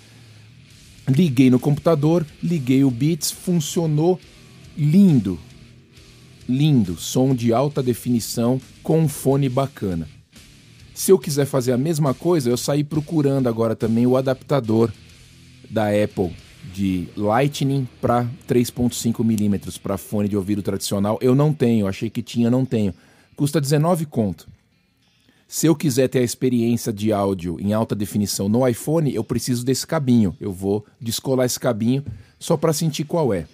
Liguei 1.06 1.50
no 1.50 1.58
computador, 1.58 2.25
liguei 2.43 2.84
o 2.84 2.91
Beats, 2.91 3.31
funcionou 3.31 4.19
lindo. 4.75 5.38
Lindo, 6.49 6.96
som 6.96 7.34
de 7.34 7.52
alta 7.52 7.82
definição 7.82 8.58
com 8.82 9.00
um 9.00 9.08
fone 9.08 9.50
bacana. 9.50 10.08
Se 10.99 11.12
eu 11.12 11.19
quiser 11.19 11.47
fazer 11.47 11.71
a 11.71 11.79
mesma 11.79 12.12
coisa, 12.12 12.50
eu 12.50 12.56
saí 12.56 12.83
procurando 12.83 13.49
agora 13.49 13.77
também 13.77 14.05
o 14.05 14.17
adaptador 14.17 14.93
da 15.71 15.91
Apple 15.91 16.35
de 16.75 17.06
Lightning 17.17 17.89
para 18.00 18.29
3.5 18.49 19.25
milímetros 19.25 19.79
para 19.79 19.97
fone 19.97 20.29
de 20.29 20.37
ouvido 20.37 20.61
tradicional. 20.61 21.17
Eu 21.22 21.37
não 21.37 21.55
tenho, 21.55 21.87
achei 21.87 22.11
que 22.11 22.20
tinha, 22.20 22.51
não 22.51 22.65
tenho. 22.65 22.93
Custa 23.37 23.61
19 23.61 24.06
conto. 24.06 24.49
Se 25.46 25.69
eu 25.69 25.77
quiser 25.77 26.08
ter 26.08 26.19
a 26.19 26.25
experiência 26.25 26.93
de 26.93 27.13
áudio 27.13 27.58
em 27.61 27.72
alta 27.72 27.94
definição 27.94 28.49
no 28.49 28.67
iPhone, 28.67 29.15
eu 29.15 29.22
preciso 29.22 29.65
desse 29.65 29.87
cabinho. 29.87 30.37
Eu 30.41 30.51
vou 30.51 30.84
descolar 31.01 31.46
esse 31.46 31.61
cabinho 31.61 32.05
só 32.41 32.56
para 32.56 32.72
sentir 32.72 33.05
qual 33.05 33.32
é. 33.32 33.46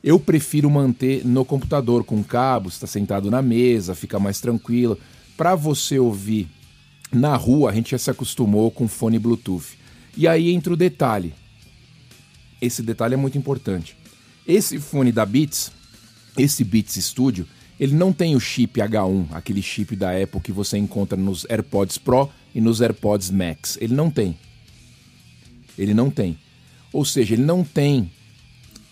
Eu 0.00 0.20
prefiro 0.20 0.70
manter 0.70 1.26
no 1.26 1.44
computador 1.44 2.04
com 2.04 2.22
cabo, 2.22 2.68
está 2.68 2.86
sentado 2.86 3.32
na 3.32 3.42
mesa, 3.42 3.96
fica 3.96 4.20
mais 4.20 4.40
tranquilo 4.40 4.96
para 5.38 5.54
você 5.54 6.00
ouvir 6.00 6.48
na 7.12 7.36
rua, 7.36 7.70
a 7.70 7.74
gente 7.74 7.92
já 7.92 7.98
se 7.98 8.10
acostumou 8.10 8.72
com 8.72 8.88
fone 8.88 9.20
Bluetooth. 9.20 9.78
E 10.16 10.26
aí 10.26 10.50
entra 10.50 10.72
o 10.72 10.76
detalhe. 10.76 11.32
Esse 12.60 12.82
detalhe 12.82 13.14
é 13.14 13.16
muito 13.16 13.38
importante. 13.38 13.96
Esse 14.44 14.80
fone 14.80 15.12
da 15.12 15.24
Beats, 15.24 15.70
esse 16.36 16.64
Beats 16.64 16.96
Studio, 16.96 17.46
ele 17.78 17.94
não 17.94 18.12
tem 18.12 18.34
o 18.34 18.40
chip 18.40 18.80
H1, 18.80 19.28
aquele 19.30 19.62
chip 19.62 19.94
da 19.94 20.10
Apple 20.10 20.40
que 20.40 20.50
você 20.50 20.76
encontra 20.76 21.16
nos 21.16 21.46
AirPods 21.48 21.98
Pro 21.98 22.28
e 22.52 22.60
nos 22.60 22.80
AirPods 22.80 23.30
Max. 23.30 23.78
Ele 23.80 23.94
não 23.94 24.10
tem. 24.10 24.36
Ele 25.78 25.94
não 25.94 26.10
tem. 26.10 26.36
Ou 26.92 27.04
seja, 27.04 27.34
ele 27.34 27.44
não 27.44 27.62
tem 27.62 28.10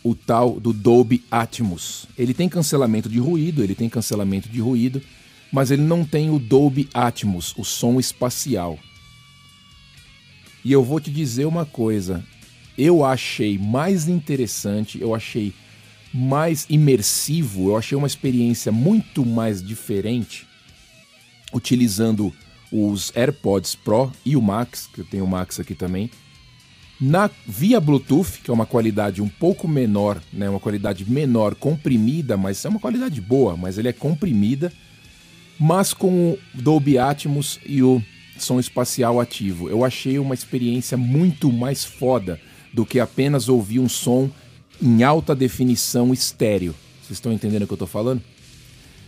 o 0.05 0.15
tal 0.15 0.61
do 0.61 0.73
Dolby 0.73 1.25
Atmos. 1.29 2.07
Ele 2.17 2.33
tem 2.33 2.49
cancelamento 2.49 3.09
de 3.09 3.19
ruído, 3.19 3.65
ele 3.65 3.75
tem 3.75 3.89
cancelamento 3.89 4.49
de 4.49 4.61
ruído, 4.61 5.03
mas 5.57 5.71
ele 5.71 5.81
não 5.81 6.05
tem 6.05 6.29
o 6.29 6.39
Dolby 6.39 6.87
Atmos, 6.93 7.55
o 7.57 7.65
som 7.65 7.99
espacial. 7.99 8.79
E 10.63 10.71
eu 10.71 10.85
vou 10.85 11.01
te 11.01 11.11
dizer 11.11 11.47
uma 11.47 11.65
coisa, 11.65 12.23
eu 12.77 13.03
achei 13.03 13.57
mais 13.57 14.07
interessante, 14.07 15.01
eu 15.01 15.15
achei 15.15 15.55
mais 16.13 16.67
imersivo, 16.69 17.71
eu 17.71 17.77
achei 17.79 17.97
uma 17.97 18.07
experiência 18.07 18.71
muito 18.71 19.25
mais 19.25 19.63
diferente 19.63 20.47
utilizando 21.55 22.35
os 22.71 23.11
AirPods 23.17 23.75
Pro 23.77 24.13
e 24.27 24.37
o 24.37 24.43
Max, 24.43 24.91
que 24.93 25.01
eu 25.01 25.07
tenho 25.07 25.25
o 25.25 25.29
Max 25.29 25.59
aqui 25.59 25.75
também, 25.75 26.11
na 27.01 27.31
via 27.47 27.81
Bluetooth, 27.81 28.43
que 28.45 28.51
é 28.51 28.53
uma 28.53 28.67
qualidade 28.67 29.23
um 29.23 29.29
pouco 29.29 29.67
menor, 29.67 30.21
né, 30.31 30.51
uma 30.51 30.61
qualidade 30.61 31.11
menor 31.11 31.55
comprimida, 31.55 32.37
mas 32.37 32.63
é 32.63 32.69
uma 32.69 32.79
qualidade 32.79 33.23
boa, 33.23 33.57
mas 33.57 33.79
ele 33.79 33.89
é 33.89 33.93
comprimida 33.95 34.71
mas 35.59 35.95
com 35.95 36.33
o 36.33 36.39
Dolby 36.55 36.99
Atmos 36.99 37.59
e 37.65 37.83
o 37.83 38.03
som 38.39 38.61
espacial 38.61 39.21
ativo. 39.21 39.69
Eu 39.69 39.85
achei 39.85 40.19
uma 40.19 40.35
experiência 40.35 40.97
muito 40.97 41.53
mais 41.53 41.85
foda 41.85 42.41
do 42.73 42.85
que 42.85 43.01
apenas 43.01 43.49
ouvir 43.49 43.79
um 43.79 43.89
som 43.89 44.31
em 44.81 45.03
alta 45.03 45.35
definição 45.35 46.13
estéreo. 46.13 46.75
Vocês 47.03 47.17
estão 47.17 47.33
entendendo 47.33 47.63
o 47.63 47.67
que 47.67 47.73
eu 47.73 47.77
estou 47.77 47.89
falando? 47.89 48.23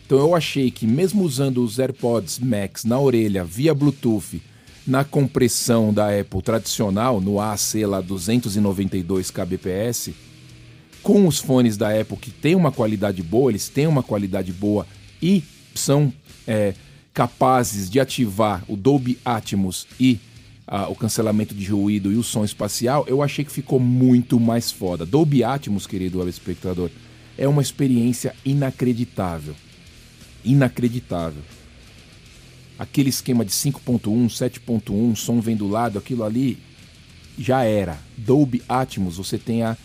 Então 0.07 0.19
eu 0.19 0.35
achei 0.35 0.71
que 0.71 0.87
mesmo 0.87 1.23
usando 1.23 1.63
os 1.63 1.79
AirPods 1.79 2.39
Max 2.39 2.85
na 2.85 2.99
orelha 2.99 3.45
via 3.45 3.75
Bluetooth, 3.75 4.41
na 4.87 5.05
compressão 5.05 5.93
da 5.93 6.19
Apple 6.19 6.41
tradicional, 6.41 7.21
no 7.21 7.39
AC 7.39 7.85
lá 7.87 8.01
292 8.01 9.31
kbps, 9.31 10.15
com 11.03 11.27
os 11.27 11.39
fones 11.39 11.77
da 11.77 11.91
Apple 11.91 12.17
que 12.17 12.31
tem 12.31 12.55
uma 12.55 12.73
qualidade 12.73 13.23
boa, 13.23 13.51
eles 13.51 13.69
têm 13.69 13.87
uma 13.87 14.03
qualidade 14.03 14.51
boa 14.51 14.87
e 15.21 15.45
são 15.75 16.11
é, 16.49 16.75
capazes 17.13 17.91
de 17.91 18.01
ativar 18.01 18.65
o 18.67 18.77
Dolby 18.77 19.19
Atmos 19.23 19.87
e 20.01 20.19
a, 20.67 20.89
o 20.89 20.95
cancelamento 20.95 21.55
de 21.55 21.67
ruído 21.67 22.11
e 22.11 22.17
o 22.17 22.23
som 22.23 22.45
espacial, 22.45 23.05
eu 23.07 23.23
achei 23.23 23.45
que 23.45 23.53
ficou 23.53 23.79
muito 23.79 24.41
mais 24.41 24.73
foda. 24.73 25.05
Dolby 25.05 25.45
Atmos, 25.45 25.87
querido 25.87 26.27
espectador, 26.27 26.91
é 27.37 27.47
uma 27.47 27.61
experiência 27.61 28.35
inacreditável. 28.45 29.55
Inacreditável. 30.45 31.43
Aquele 32.79 33.11
esquema 33.11 33.45
de 33.45 33.51
5.1, 33.51 34.27
7.1, 34.27 35.17
som 35.17 35.41
vem 35.41 35.57
do 35.57 35.69
lado, 35.69 35.99
aquilo 35.99 36.25
ali 36.25 36.59
já 37.39 37.63
era. 37.65 37.99
Dolby 38.17 38.63
Atmos, 38.69 39.19
você 39.19 39.37
tem 39.37 39.63
a 39.63 39.77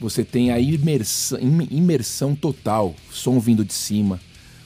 você 0.00 0.22
tem 0.22 0.52
a 0.52 0.60
imersão 0.60 2.32
total, 2.32 2.94
som 3.10 3.40
vindo 3.40 3.64
de 3.64 3.74
cima. 3.74 4.20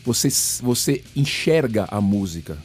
Você, 0.04 0.28
você 0.62 1.02
enxerga 1.14 1.86
a 1.88 2.00
música, 2.00 2.58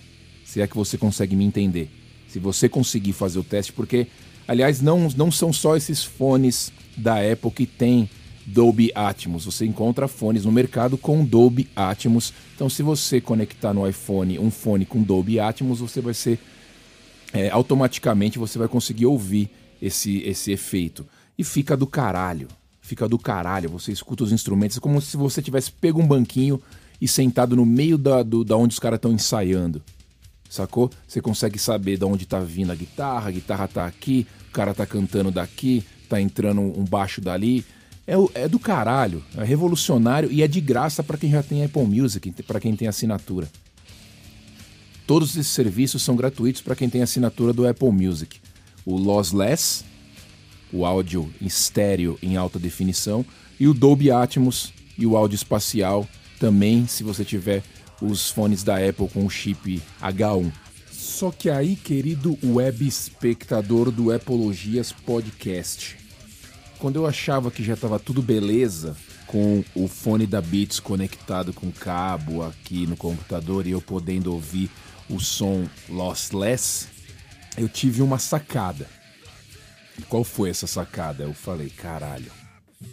se 0.44 0.62
é 0.62 0.68
que 0.68 0.76
você 0.76 0.98
consegue 0.98 1.36
me 1.36 1.46
entender. 1.46 1.90
Se 2.28 2.40
você 2.40 2.68
conseguir 2.68 3.14
fazer 3.14 3.40
o 3.40 3.44
teste, 3.44 3.72
porque, 3.72 4.08
aliás, 4.48 4.82
não, 4.82 5.08
não 5.16 5.32
são 5.32 5.54
só 5.54 5.76
esses 5.76 6.04
fones 6.04 6.72
da 6.96 7.16
Apple 7.20 7.52
que 7.52 7.66
tem 7.66 8.10
Dolby 8.46 8.92
Atmos. 8.96 9.46
Você 9.46 9.66
encontra 9.66 10.08
fones 10.08 10.46
no 10.46 10.52
mercado 10.52 10.98
com 10.98 11.24
Dolby 11.24 11.68
Atmos. 11.76 12.34
Então, 12.56 12.70
se 12.70 12.82
você 12.82 13.20
conectar 13.20 13.74
no 13.74 13.88
iPhone 13.88 14.40
um 14.40 14.50
fone 14.50 14.86
com 14.86 15.04
Dolby 15.04 15.40
Atmos, 15.40 15.80
você 15.80 16.02
vai 16.02 16.14
ser 16.14 16.40
é, 17.34 17.50
automaticamente 17.50 18.40
você 18.40 18.58
vai 18.58 18.68
conseguir 18.68 19.06
ouvir 19.06 19.50
esse, 19.82 20.20
esse 20.24 20.52
efeito. 20.52 21.06
E 21.38 21.44
fica 21.44 21.76
do 21.76 21.86
caralho. 21.86 22.48
Fica 22.82 23.08
do 23.08 23.20
caralho. 23.20 23.70
Você 23.70 23.92
escuta 23.92 24.24
os 24.24 24.32
instrumentos 24.32 24.78
é 24.78 24.80
como 24.80 25.02
se 25.02 25.18
você 25.18 25.42
tivesse 25.42 25.72
pego 25.72 26.02
um 26.02 26.08
banquinho 26.08 26.62
e 27.00 27.08
sentado 27.08 27.56
no 27.56 27.66
meio 27.66 27.98
da, 27.98 28.24
do, 28.24 28.44
da 28.44 28.56
onde 28.56 28.74
os 28.74 28.80
caras 28.80 28.98
estão 28.98 29.12
ensaiando. 29.12 29.82
Sacou? 30.50 30.90
Você 31.08 31.22
consegue 31.22 31.60
saber 31.60 31.98
de 31.98 32.06
onde 32.06 32.26
tá 32.26 32.40
vindo 32.40 32.72
a 32.72 32.76
guitarra, 32.76 33.30
a 33.30 33.32
guitarra 33.32 33.68
tá 33.68 33.86
aqui, 33.86 34.26
o 34.50 34.52
cara 34.52 34.74
tá 34.74 34.86
cantando 34.86 35.30
daqui, 35.30 35.84
tá 36.08 36.22
entrando 36.22 36.62
um 36.62 36.86
baixo 36.86 37.20
dali. 37.20 37.66
É, 38.08 38.14
é 38.44 38.48
do 38.48 38.58
caralho, 38.58 39.22
é 39.36 39.44
revolucionário 39.44 40.32
e 40.32 40.42
é 40.42 40.48
de 40.48 40.62
graça 40.62 41.04
para 41.04 41.18
quem 41.18 41.30
já 41.30 41.44
tem 41.44 41.64
Apple 41.64 41.86
Music, 41.86 42.32
para 42.44 42.60
quem 42.60 42.76
tem 42.76 42.88
assinatura. 42.88 43.50
Todos 45.06 45.32
esses 45.32 45.52
serviços 45.52 46.02
são 46.02 46.16
gratuitos 46.16 46.62
para 46.62 46.76
quem 46.76 46.90
tem 46.90 47.02
assinatura 47.02 47.52
do 47.52 47.68
Apple 47.68 47.92
Music. 47.92 48.40
O 48.86 48.96
Lossless, 48.96 49.84
o 50.72 50.86
áudio 50.86 51.30
em 51.42 51.46
estéreo 51.46 52.18
em 52.22 52.38
alta 52.38 52.58
definição, 52.58 53.26
e 53.60 53.68
o 53.68 53.74
Dolby 53.74 54.12
Atmos 54.12 54.74
e 54.98 55.06
o 55.06 55.18
áudio 55.18 55.36
espacial 55.36 56.08
também, 56.40 56.88
se 56.88 57.04
você 57.04 57.26
tiver 57.26 57.64
os 58.02 58.30
fones 58.30 58.64
da 58.64 58.76
Apple 58.78 59.10
com 59.10 59.26
o 59.26 59.30
chip 59.30 59.82
H1. 60.02 60.52
Só 60.92 61.32
que 61.32 61.50
aí, 61.50 61.76
querido 61.76 62.38
web 62.44 62.88
espectador 62.88 63.92
do 63.92 64.14
Apologias 64.14 64.92
Podcast, 64.92 65.98
quando 66.78 66.98
eu 66.98 67.08
achava 67.08 67.50
que 67.50 67.64
já 67.64 67.74
estava 67.74 67.98
tudo 67.98 68.22
beleza 68.22 68.96
com 69.26 69.64
o 69.76 69.88
fone 69.88 70.28
da 70.28 70.42
Beats 70.42 70.80
conectado 70.80 71.52
com 71.54 71.72
cabo 71.72 72.44
aqui 72.44 72.86
no 72.88 72.96
computador 72.96 73.66
e 73.66 73.72
eu 73.72 73.82
podendo 73.82 74.32
ouvir 74.32 74.70
o 75.10 75.20
som 75.20 75.68
lossless, 75.90 76.88
eu 77.58 77.68
tive 77.68 78.02
uma 78.02 78.20
sacada. 78.20 78.88
Qual 80.08 80.24
foi 80.24 80.50
essa 80.50 80.68
sacada? 80.68 81.24
Eu 81.24 81.34
falei, 81.34 81.70
caralho, 81.70 82.32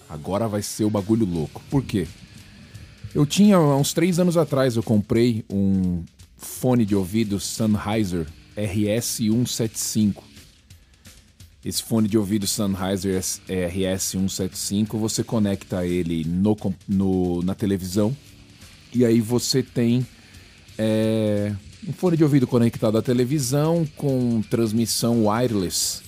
agora 0.08 0.48
vai 0.48 0.62
ser 0.62 0.84
o 0.84 0.90
bagulho 0.90 1.26
louco. 1.26 1.62
Por 1.70 1.84
quê? 1.84 2.08
Eu 3.14 3.24
tinha, 3.24 3.60
uns 3.60 3.92
três 3.92 4.18
anos 4.18 4.36
atrás, 4.36 4.74
eu 4.74 4.82
comprei 4.82 5.44
um 5.48 6.02
fone 6.36 6.84
de 6.84 6.96
ouvido 6.96 7.38
Sennheiser 7.38 8.26
RS175. 8.56 10.16
Esse 11.64 11.82
fone 11.82 12.08
de 12.08 12.18
ouvido 12.18 12.44
Sennheiser 12.44 13.20
RS175, 13.20 14.98
você 14.98 15.22
conecta 15.22 15.86
ele 15.86 16.24
no, 16.24 16.56
no, 16.88 17.42
na 17.42 17.54
televisão 17.54 18.14
e 18.92 19.04
aí 19.04 19.20
você 19.20 19.62
tem 19.62 20.04
é, 20.76 21.54
um 21.86 21.92
fone 21.92 22.16
de 22.16 22.24
ouvido 22.24 22.48
conectado 22.48 22.98
à 22.98 23.02
televisão 23.02 23.86
com 23.96 24.42
transmissão 24.50 25.26
wireless 25.26 26.03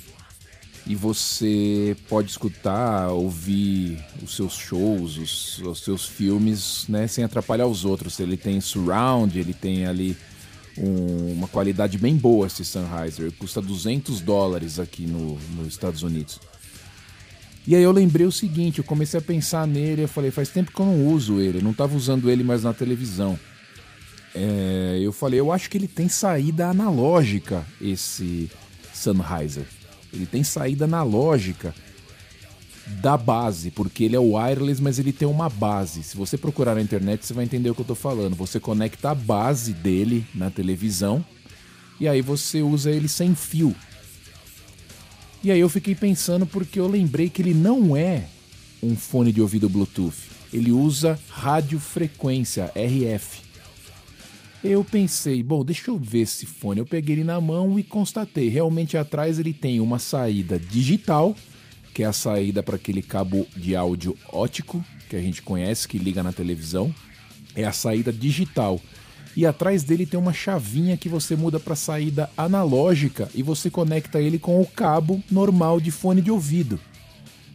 e 0.86 0.94
você 0.94 1.96
pode 2.08 2.30
escutar, 2.30 3.08
ouvir 3.08 3.98
os 4.22 4.36
seus 4.36 4.54
shows, 4.54 5.18
os, 5.18 5.58
os, 5.58 5.80
seus 5.80 6.06
filmes, 6.06 6.86
né, 6.88 7.08
sem 7.08 7.24
atrapalhar 7.24 7.66
os 7.66 7.84
outros. 7.84 8.20
Ele 8.20 8.36
tem 8.36 8.60
surround, 8.60 9.36
ele 9.36 9.52
tem 9.52 9.84
ali 9.84 10.16
um, 10.78 11.32
uma 11.32 11.48
qualidade 11.48 11.98
bem 11.98 12.14
boa 12.14 12.46
esse 12.46 12.64
Sennheiser. 12.64 13.32
Custa 13.32 13.60
200 13.60 14.20
dólares 14.20 14.78
aqui 14.78 15.06
no, 15.06 15.36
nos 15.56 15.66
Estados 15.66 16.04
Unidos. 16.04 16.38
E 17.66 17.74
aí 17.74 17.82
eu 17.82 17.90
lembrei 17.90 18.24
o 18.24 18.30
seguinte, 18.30 18.78
eu 18.78 18.84
comecei 18.84 19.18
a 19.18 19.22
pensar 19.22 19.66
nele, 19.66 20.02
eu 20.02 20.08
falei, 20.08 20.30
faz 20.30 20.50
tempo 20.50 20.70
que 20.70 20.78
eu 20.78 20.86
não 20.86 21.08
uso 21.08 21.40
ele, 21.40 21.60
não 21.60 21.72
estava 21.72 21.96
usando 21.96 22.30
ele 22.30 22.44
mais 22.44 22.62
na 22.62 22.72
televisão. 22.72 23.36
É, 24.32 25.00
eu 25.02 25.12
falei, 25.12 25.40
eu 25.40 25.50
acho 25.50 25.68
que 25.68 25.76
ele 25.76 25.88
tem 25.88 26.08
saída 26.08 26.68
analógica, 26.68 27.66
esse 27.80 28.48
Sennheiser. 28.94 29.66
Ele 30.16 30.26
tem 30.26 30.42
saída 30.42 30.84
analógica 30.84 31.74
da 32.86 33.16
base, 33.16 33.70
porque 33.70 34.04
ele 34.04 34.16
é 34.16 34.18
wireless, 34.18 34.80
mas 34.80 34.98
ele 34.98 35.12
tem 35.12 35.26
uma 35.26 35.48
base. 35.48 36.02
Se 36.02 36.16
você 36.16 36.38
procurar 36.38 36.74
na 36.74 36.80
internet, 36.80 37.26
você 37.26 37.34
vai 37.34 37.44
entender 37.44 37.70
o 37.70 37.74
que 37.74 37.80
eu 37.80 37.84
estou 37.84 37.96
falando. 37.96 38.36
Você 38.36 38.60
conecta 38.60 39.10
a 39.10 39.14
base 39.14 39.72
dele 39.72 40.26
na 40.34 40.50
televisão 40.50 41.24
e 41.98 42.06
aí 42.06 42.22
você 42.22 42.62
usa 42.62 42.90
ele 42.90 43.08
sem 43.08 43.34
fio. 43.34 43.74
E 45.42 45.50
aí 45.50 45.60
eu 45.60 45.68
fiquei 45.68 45.94
pensando 45.94 46.46
porque 46.46 46.78
eu 46.78 46.88
lembrei 46.88 47.28
que 47.28 47.42
ele 47.42 47.54
não 47.54 47.96
é 47.96 48.24
um 48.82 48.96
fone 48.96 49.32
de 49.32 49.40
ouvido 49.40 49.68
Bluetooth. 49.68 50.16
Ele 50.52 50.70
usa 50.70 51.18
radiofrequência, 51.28 52.72
RF. 52.74 53.45
Eu 54.64 54.84
pensei, 54.84 55.42
bom, 55.42 55.64
deixa 55.64 55.90
eu 55.90 55.98
ver 55.98 56.20
esse 56.20 56.46
fone. 56.46 56.80
Eu 56.80 56.86
peguei 56.86 57.16
ele 57.16 57.24
na 57.24 57.40
mão 57.40 57.78
e 57.78 57.82
constatei, 57.82 58.48
realmente 58.48 58.96
atrás 58.96 59.38
ele 59.38 59.52
tem 59.52 59.80
uma 59.80 59.98
saída 59.98 60.58
digital, 60.58 61.36
que 61.94 62.02
é 62.02 62.06
a 62.06 62.12
saída 62.12 62.62
para 62.62 62.76
aquele 62.76 63.02
cabo 63.02 63.46
de 63.56 63.76
áudio 63.76 64.16
ótico 64.32 64.84
que 65.08 65.16
a 65.16 65.20
gente 65.20 65.42
conhece, 65.42 65.86
que 65.86 65.98
liga 65.98 66.22
na 66.22 66.32
televisão. 66.32 66.94
É 67.54 67.64
a 67.64 67.72
saída 67.72 68.12
digital. 68.12 68.80
E 69.36 69.44
atrás 69.44 69.84
dele 69.84 70.06
tem 70.06 70.18
uma 70.18 70.32
chavinha 70.32 70.96
que 70.96 71.08
você 71.08 71.36
muda 71.36 71.60
para 71.60 71.76
saída 71.76 72.30
analógica 72.36 73.28
e 73.34 73.42
você 73.42 73.68
conecta 73.68 74.20
ele 74.20 74.38
com 74.38 74.60
o 74.60 74.66
cabo 74.66 75.22
normal 75.30 75.78
de 75.78 75.90
fone 75.90 76.22
de 76.22 76.30
ouvido. 76.30 76.80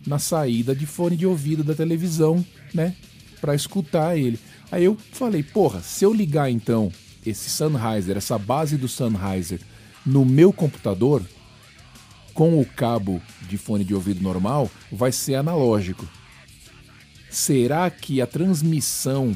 Na 0.06 0.20
saída 0.20 0.76
de 0.76 0.86
fone 0.86 1.18
de 1.18 1.26
ouvido 1.26 1.64
da 1.64 1.74
televisão, 1.74 2.46
né? 2.74 2.96
Para 3.40 3.56
escutar 3.56 4.16
ele. 4.16 4.40
Aí 4.72 4.86
eu 4.86 4.98
falei, 5.12 5.44
porra, 5.44 5.82
se 5.82 6.06
eu 6.06 6.14
ligar 6.14 6.50
então 6.50 6.92
esse 7.26 7.50
Sennheiser, 7.50 8.18
essa 8.18 8.38
base 8.38 8.78
do 8.78 8.88
Sennheiser 8.88 9.60
no 10.06 10.26
meu 10.26 10.54
computador, 10.54 11.22
com 12.34 12.60
o 12.60 12.66
cabo 12.66 13.22
de 13.48 13.58
fone 13.58 13.84
de 13.84 13.94
ouvido 13.94 14.24
normal, 14.24 14.72
vai 14.92 15.12
ser 15.12 15.36
analógico. 15.36 16.08
Será 17.30 17.90
que 17.90 18.22
a 18.22 18.28
transmissão 18.28 19.36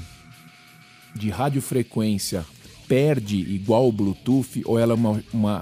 de 1.14 1.30
radiofrequência 1.30 2.46
perde 2.88 3.38
igual 3.38 3.88
o 3.88 3.92
Bluetooth 3.92 4.62
ou 4.66 4.80
ela 4.80 4.94
é 4.94 4.96
uma, 4.96 5.24
uma, 5.34 5.62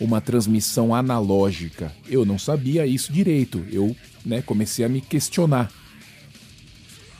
uma 0.00 0.20
transmissão 0.20 0.94
analógica? 0.94 1.92
Eu 2.08 2.24
não 2.24 2.38
sabia 2.38 2.86
isso 2.86 3.12
direito. 3.12 3.64
Eu 3.70 3.94
né, 4.24 4.42
comecei 4.42 4.84
a 4.84 4.88
me 4.88 5.00
questionar. 5.00 5.70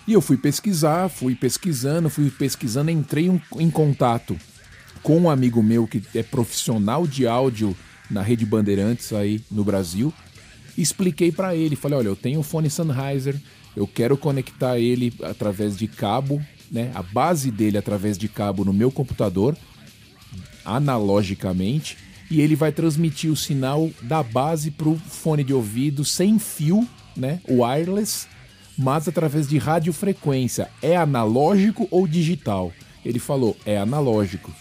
E 0.06 0.12
eu 0.12 0.20
fui 0.20 0.36
pesquisar, 0.36 1.08
fui 1.08 1.34
pesquisando, 1.34 2.10
fui 2.10 2.30
pesquisando, 2.30 2.90
entrei 2.90 3.30
um, 3.30 3.40
em 3.58 3.70
contato 3.70 4.36
com 5.02 5.18
um 5.18 5.30
amigo 5.30 5.62
meu 5.62 5.86
que 5.86 6.02
é 6.14 6.22
profissional 6.22 7.06
de 7.06 7.26
áudio 7.26 7.76
na 8.10 8.22
Rede 8.22 8.44
Bandeirantes 8.44 9.12
aí 9.12 9.40
no 9.50 9.64
Brasil. 9.64 10.12
Expliquei 10.76 11.32
para 11.32 11.54
ele, 11.54 11.76
falei, 11.76 11.98
olha, 11.98 12.08
eu 12.08 12.16
tenho 12.16 12.40
um 12.40 12.42
fone 12.42 12.68
Sennheiser, 12.68 13.40
eu 13.76 13.86
quero 13.86 14.16
conectar 14.16 14.78
ele 14.78 15.12
através 15.22 15.76
de 15.76 15.86
cabo, 15.86 16.40
né, 16.70 16.90
a 16.94 17.02
base 17.02 17.50
dele 17.50 17.78
através 17.78 18.18
de 18.18 18.28
cabo 18.28 18.64
no 18.64 18.72
meu 18.72 18.90
computador, 18.90 19.56
analogicamente, 20.64 21.96
e 22.30 22.40
ele 22.40 22.56
vai 22.56 22.72
transmitir 22.72 23.30
o 23.30 23.36
sinal 23.36 23.90
da 24.02 24.22
base 24.22 24.70
para 24.70 24.88
o 24.88 24.96
fone 24.96 25.44
de 25.44 25.52
ouvido 25.52 26.04
sem 26.04 26.38
fio, 26.38 26.86
né, 27.16 27.40
wireless, 27.48 28.26
mas 28.76 29.08
através 29.08 29.48
de 29.48 29.58
radiofrequência. 29.58 30.70
É 30.82 30.96
analógico 30.96 31.86
ou 31.90 32.06
digital? 32.06 32.72
Ele 33.04 33.18
falou: 33.18 33.56
é 33.64 33.78
analógico. 33.78 34.52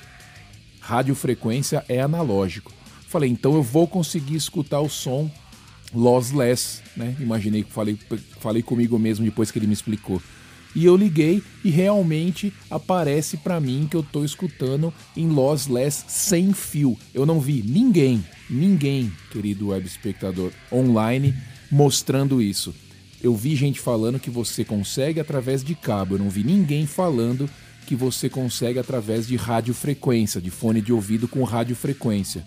Radiofrequência 0.79 1.83
é 1.87 2.01
analógico. 2.01 2.71
Falei, 3.07 3.29
então 3.29 3.53
eu 3.53 3.63
vou 3.63 3.87
conseguir 3.87 4.35
escutar 4.35 4.79
o 4.81 4.89
som 4.89 5.29
lossless, 5.93 6.81
né? 6.97 7.15
Imaginei 7.19 7.63
que 7.63 7.71
falei, 7.71 7.97
falei 8.39 8.63
comigo 8.63 8.97
mesmo 8.97 9.23
depois 9.23 9.51
que 9.51 9.59
ele 9.59 9.67
me 9.67 9.73
explicou. 9.73 10.21
E 10.75 10.85
eu 10.85 10.97
liguei 10.97 11.43
e 11.63 11.69
realmente 11.69 12.51
aparece 12.69 13.37
para 13.37 13.59
mim 13.59 13.87
que 13.89 13.95
eu 13.95 14.01
tô 14.01 14.25
escutando 14.25 14.91
em 15.15 15.27
lossless 15.27 16.03
sem 16.07 16.51
fio. 16.51 16.97
Eu 17.13 17.27
não 17.27 17.39
vi 17.39 17.61
ninguém, 17.61 18.25
ninguém, 18.49 19.13
querido 19.31 19.67
web 19.67 19.85
espectador, 19.85 20.51
online 20.71 21.35
mostrando 21.69 22.41
isso. 22.41 22.73
Eu 23.23 23.33
vi 23.33 23.55
gente 23.55 23.79
falando 23.79 24.19
que 24.19 24.29
você 24.29 24.65
consegue 24.65 25.17
através 25.17 25.63
de 25.63 25.73
cabo, 25.73 26.15
eu 26.15 26.19
não 26.19 26.29
vi 26.29 26.43
ninguém 26.43 26.85
falando 26.85 27.49
que 27.87 27.95
você 27.95 28.29
consegue 28.29 28.77
através 28.77 29.25
de 29.25 29.37
radiofrequência, 29.37 30.41
de 30.41 30.51
fone 30.51 30.81
de 30.81 30.91
ouvido 30.91 31.25
com 31.25 31.41
radiofrequência. 31.43 32.45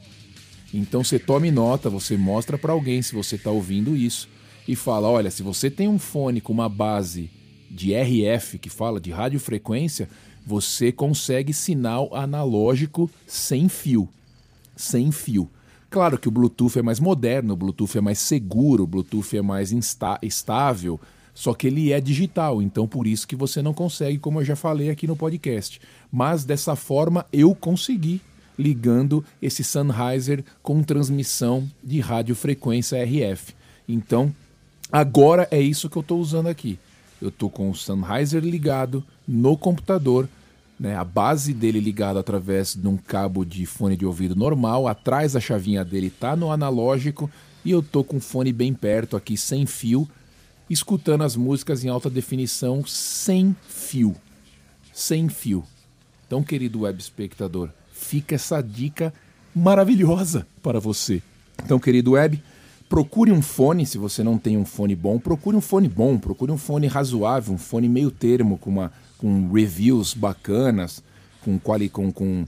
Então 0.75 1.02
você 1.02 1.18
tome 1.18 1.50
nota, 1.50 1.88
você 1.88 2.16
mostra 2.18 2.59
para 2.59 2.75
alguém 2.75 3.00
se 3.00 3.14
você 3.14 3.37
está 3.37 3.50
ouvindo 3.50 3.97
isso 3.97 4.28
e 4.68 4.76
fala: 4.76 5.09
olha, 5.09 5.30
se 5.30 5.42
você 5.42 5.71
tem 5.71 5.88
um 5.88 5.99
fone 5.99 6.42
com 6.42 6.52
uma 6.52 6.68
base 6.68 7.30
de 7.71 7.95
RF, 7.95 8.59
que 8.59 8.68
fala 8.68 9.00
de 9.00 9.11
radiofrequência, 9.11 10.11
você 10.45 10.92
consegue 10.92 11.54
sinal 11.54 12.14
analógico 12.14 13.11
sem 13.26 13.68
fio. 13.68 14.09
Sem 14.76 15.11
fio. 15.11 15.50
Claro 15.88 16.19
que 16.19 16.28
o 16.28 16.31
Bluetooth 16.31 16.78
é 16.78 16.83
mais 16.83 16.99
moderno, 17.00 17.55
o 17.55 17.57
Bluetooth 17.57 17.97
é 17.97 18.00
mais 18.00 18.19
seguro, 18.19 18.85
o 18.85 18.87
Bluetooth 18.87 19.37
é 19.37 19.43
mais 19.43 19.73
estável, 20.23 21.00
só 21.33 21.55
que 21.55 21.66
ele 21.66 21.93
é 21.93 22.00
digital, 22.00 22.61
então 22.61 22.88
por 22.88 23.07
isso 23.07 23.28
que 23.28 23.37
você 23.37 23.62
não 23.62 23.73
consegue, 23.73 24.19
como 24.19 24.40
eu 24.40 24.45
já 24.45 24.57
falei 24.57 24.90
aqui 24.90 25.07
no 25.07 25.14
podcast. 25.14 25.81
Mas 26.11 26.45
dessa 26.45 26.75
forma 26.75 27.25
eu 27.33 27.55
consegui, 27.55 28.21
ligando 28.59 29.25
esse 29.40 29.62
Sennheiser 29.62 30.43
com 30.62 30.83
transmissão 30.83 31.71
de 31.85 32.00
radiofrequência 32.00 33.05
RF. 33.05 33.55
Então, 33.87 34.35
agora 34.90 35.47
é 35.50 35.61
isso 35.61 35.90
que 35.90 35.97
eu 35.97 36.00
estou 36.00 36.19
usando 36.19 36.49
aqui. 36.49 36.78
Eu 37.21 37.28
estou 37.28 37.50
com 37.50 37.71
o 37.71 37.75
Sennheiser 37.75 38.43
ligado 38.43 39.05
no 39.26 39.57
computador, 39.57 40.28
né, 40.78 40.97
a 40.97 41.04
base 41.04 41.54
dele 41.54 41.80
ligada 41.80 42.21
através 42.21 42.75
de 42.75 42.87
um 42.87 42.97
cabo 42.97 43.45
de 43.45 43.64
fone 43.66 43.97
de 43.97 44.04
ouvido 44.04 44.37
normal, 44.37 44.87
atrás 44.87 45.35
a 45.35 45.40
chavinha 45.40 45.85
dele 45.85 46.09
está 46.09 46.37
no 46.37 46.52
analógico 46.52 47.30
e 47.64 47.71
eu 47.71 47.83
tô 47.83 48.04
com 48.04 48.18
o 48.18 48.21
fone 48.21 48.52
bem 48.52 48.73
perto 48.73 49.16
aqui 49.16 49.37
sem 49.37 49.66
fio, 49.66 50.09
escutando 50.68 51.25
as 51.25 51.35
músicas 51.35 51.85
em 51.85 51.88
alta 51.88 52.11
definição 52.11 52.85
sem 52.87 53.56
fio. 53.66 54.14
Sem 54.92 55.28
fio. 55.28 55.64
Então, 56.26 56.42
querido 56.42 56.80
web 56.80 57.00
espectador, 57.00 57.71
fica 57.92 58.35
essa 58.35 58.61
dica 58.61 59.12
maravilhosa 59.54 60.47
para 60.62 60.78
você. 60.78 61.23
Então, 61.64 61.78
querido 61.78 62.12
web, 62.12 62.42
procure 62.88 63.33
um 63.33 63.43
fone, 63.43 63.85
se 63.85 63.99
você 63.99 64.23
não 64.23 64.38
tem 64.38 64.57
um 64.57 64.64
fone 64.64 64.95
bom, 64.95 65.19
procure 65.19 65.57
um 65.57 65.61
fone 65.61 65.88
bom, 65.88 66.19
procure 66.19 66.52
um 66.52 66.59
fone 66.59 66.87
razoável, 66.87 67.55
um 67.55 67.59
fone 67.59 67.88
meio 67.88 68.11
termo 68.11 68.59
com 68.59 68.71
uma 68.71 68.93
com 69.19 69.50
reviews 69.50 70.14
bacanas, 70.14 71.02
com, 71.43 71.59
quali, 71.59 71.88
com, 71.88 72.12
com 72.12 72.47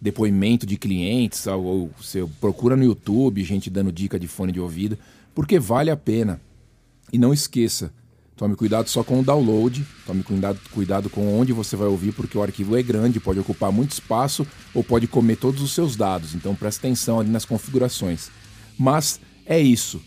depoimento 0.00 0.66
de 0.66 0.76
clientes, 0.76 1.46
ou, 1.46 1.64
ou 1.64 1.90
você 2.00 2.26
procura 2.40 2.76
no 2.76 2.84
YouTube 2.84 3.42
gente 3.44 3.70
dando 3.70 3.92
dica 3.92 4.18
de 4.18 4.26
fone 4.26 4.52
de 4.52 4.60
ouvido, 4.60 4.98
porque 5.34 5.58
vale 5.58 5.90
a 5.90 5.96
pena. 5.96 6.40
E 7.12 7.18
não 7.18 7.32
esqueça, 7.32 7.92
tome 8.36 8.54
cuidado 8.54 8.88
só 8.88 9.02
com 9.02 9.20
o 9.20 9.22
download, 9.22 9.86
tome 10.04 10.22
cuidado, 10.22 10.60
cuidado 10.72 11.08
com 11.08 11.38
onde 11.38 11.52
você 11.52 11.74
vai 11.74 11.88
ouvir, 11.88 12.12
porque 12.12 12.36
o 12.36 12.42
arquivo 12.42 12.76
é 12.76 12.82
grande, 12.82 13.20
pode 13.20 13.40
ocupar 13.40 13.72
muito 13.72 13.92
espaço 13.92 14.46
ou 14.74 14.84
pode 14.84 15.06
comer 15.06 15.36
todos 15.36 15.62
os 15.62 15.72
seus 15.72 15.96
dados, 15.96 16.34
então 16.34 16.54
preste 16.54 16.78
atenção 16.80 17.20
ali 17.20 17.30
nas 17.30 17.44
configurações. 17.44 18.30
Mas 18.78 19.20
é 19.48 19.58
isso. 19.58 20.00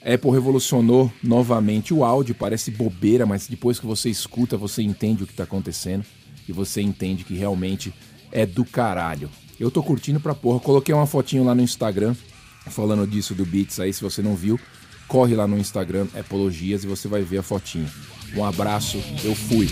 Apple 0.00 0.30
revolucionou 0.30 1.12
novamente 1.22 1.92
o 1.92 2.04
áudio, 2.04 2.34
parece 2.34 2.70
bobeira, 2.70 3.26
mas 3.26 3.48
depois 3.48 3.80
que 3.80 3.86
você 3.86 4.08
escuta, 4.08 4.56
você 4.56 4.82
entende 4.82 5.24
o 5.24 5.26
que 5.26 5.32
está 5.32 5.42
acontecendo 5.42 6.04
e 6.48 6.52
você 6.52 6.80
entende 6.80 7.24
que 7.24 7.34
realmente 7.34 7.92
é 8.30 8.46
do 8.46 8.64
caralho. 8.64 9.28
Eu 9.58 9.70
tô 9.70 9.82
curtindo 9.82 10.20
pra 10.20 10.34
porra, 10.34 10.60
coloquei 10.60 10.94
uma 10.94 11.06
fotinho 11.06 11.44
lá 11.44 11.54
no 11.54 11.62
Instagram 11.62 12.14
falando 12.70 13.06
disso 13.06 13.34
do 13.34 13.44
Beats 13.44 13.80
aí, 13.80 13.92
se 13.92 14.02
você 14.02 14.22
não 14.22 14.36
viu, 14.36 14.60
corre 15.08 15.34
lá 15.34 15.46
no 15.46 15.58
Instagram, 15.58 16.06
Apologias, 16.14 16.84
e 16.84 16.86
você 16.86 17.08
vai 17.08 17.22
ver 17.22 17.38
a 17.38 17.42
fotinha. 17.42 17.90
Um 18.36 18.44
abraço, 18.44 19.02
eu 19.24 19.34
fui. 19.34 19.68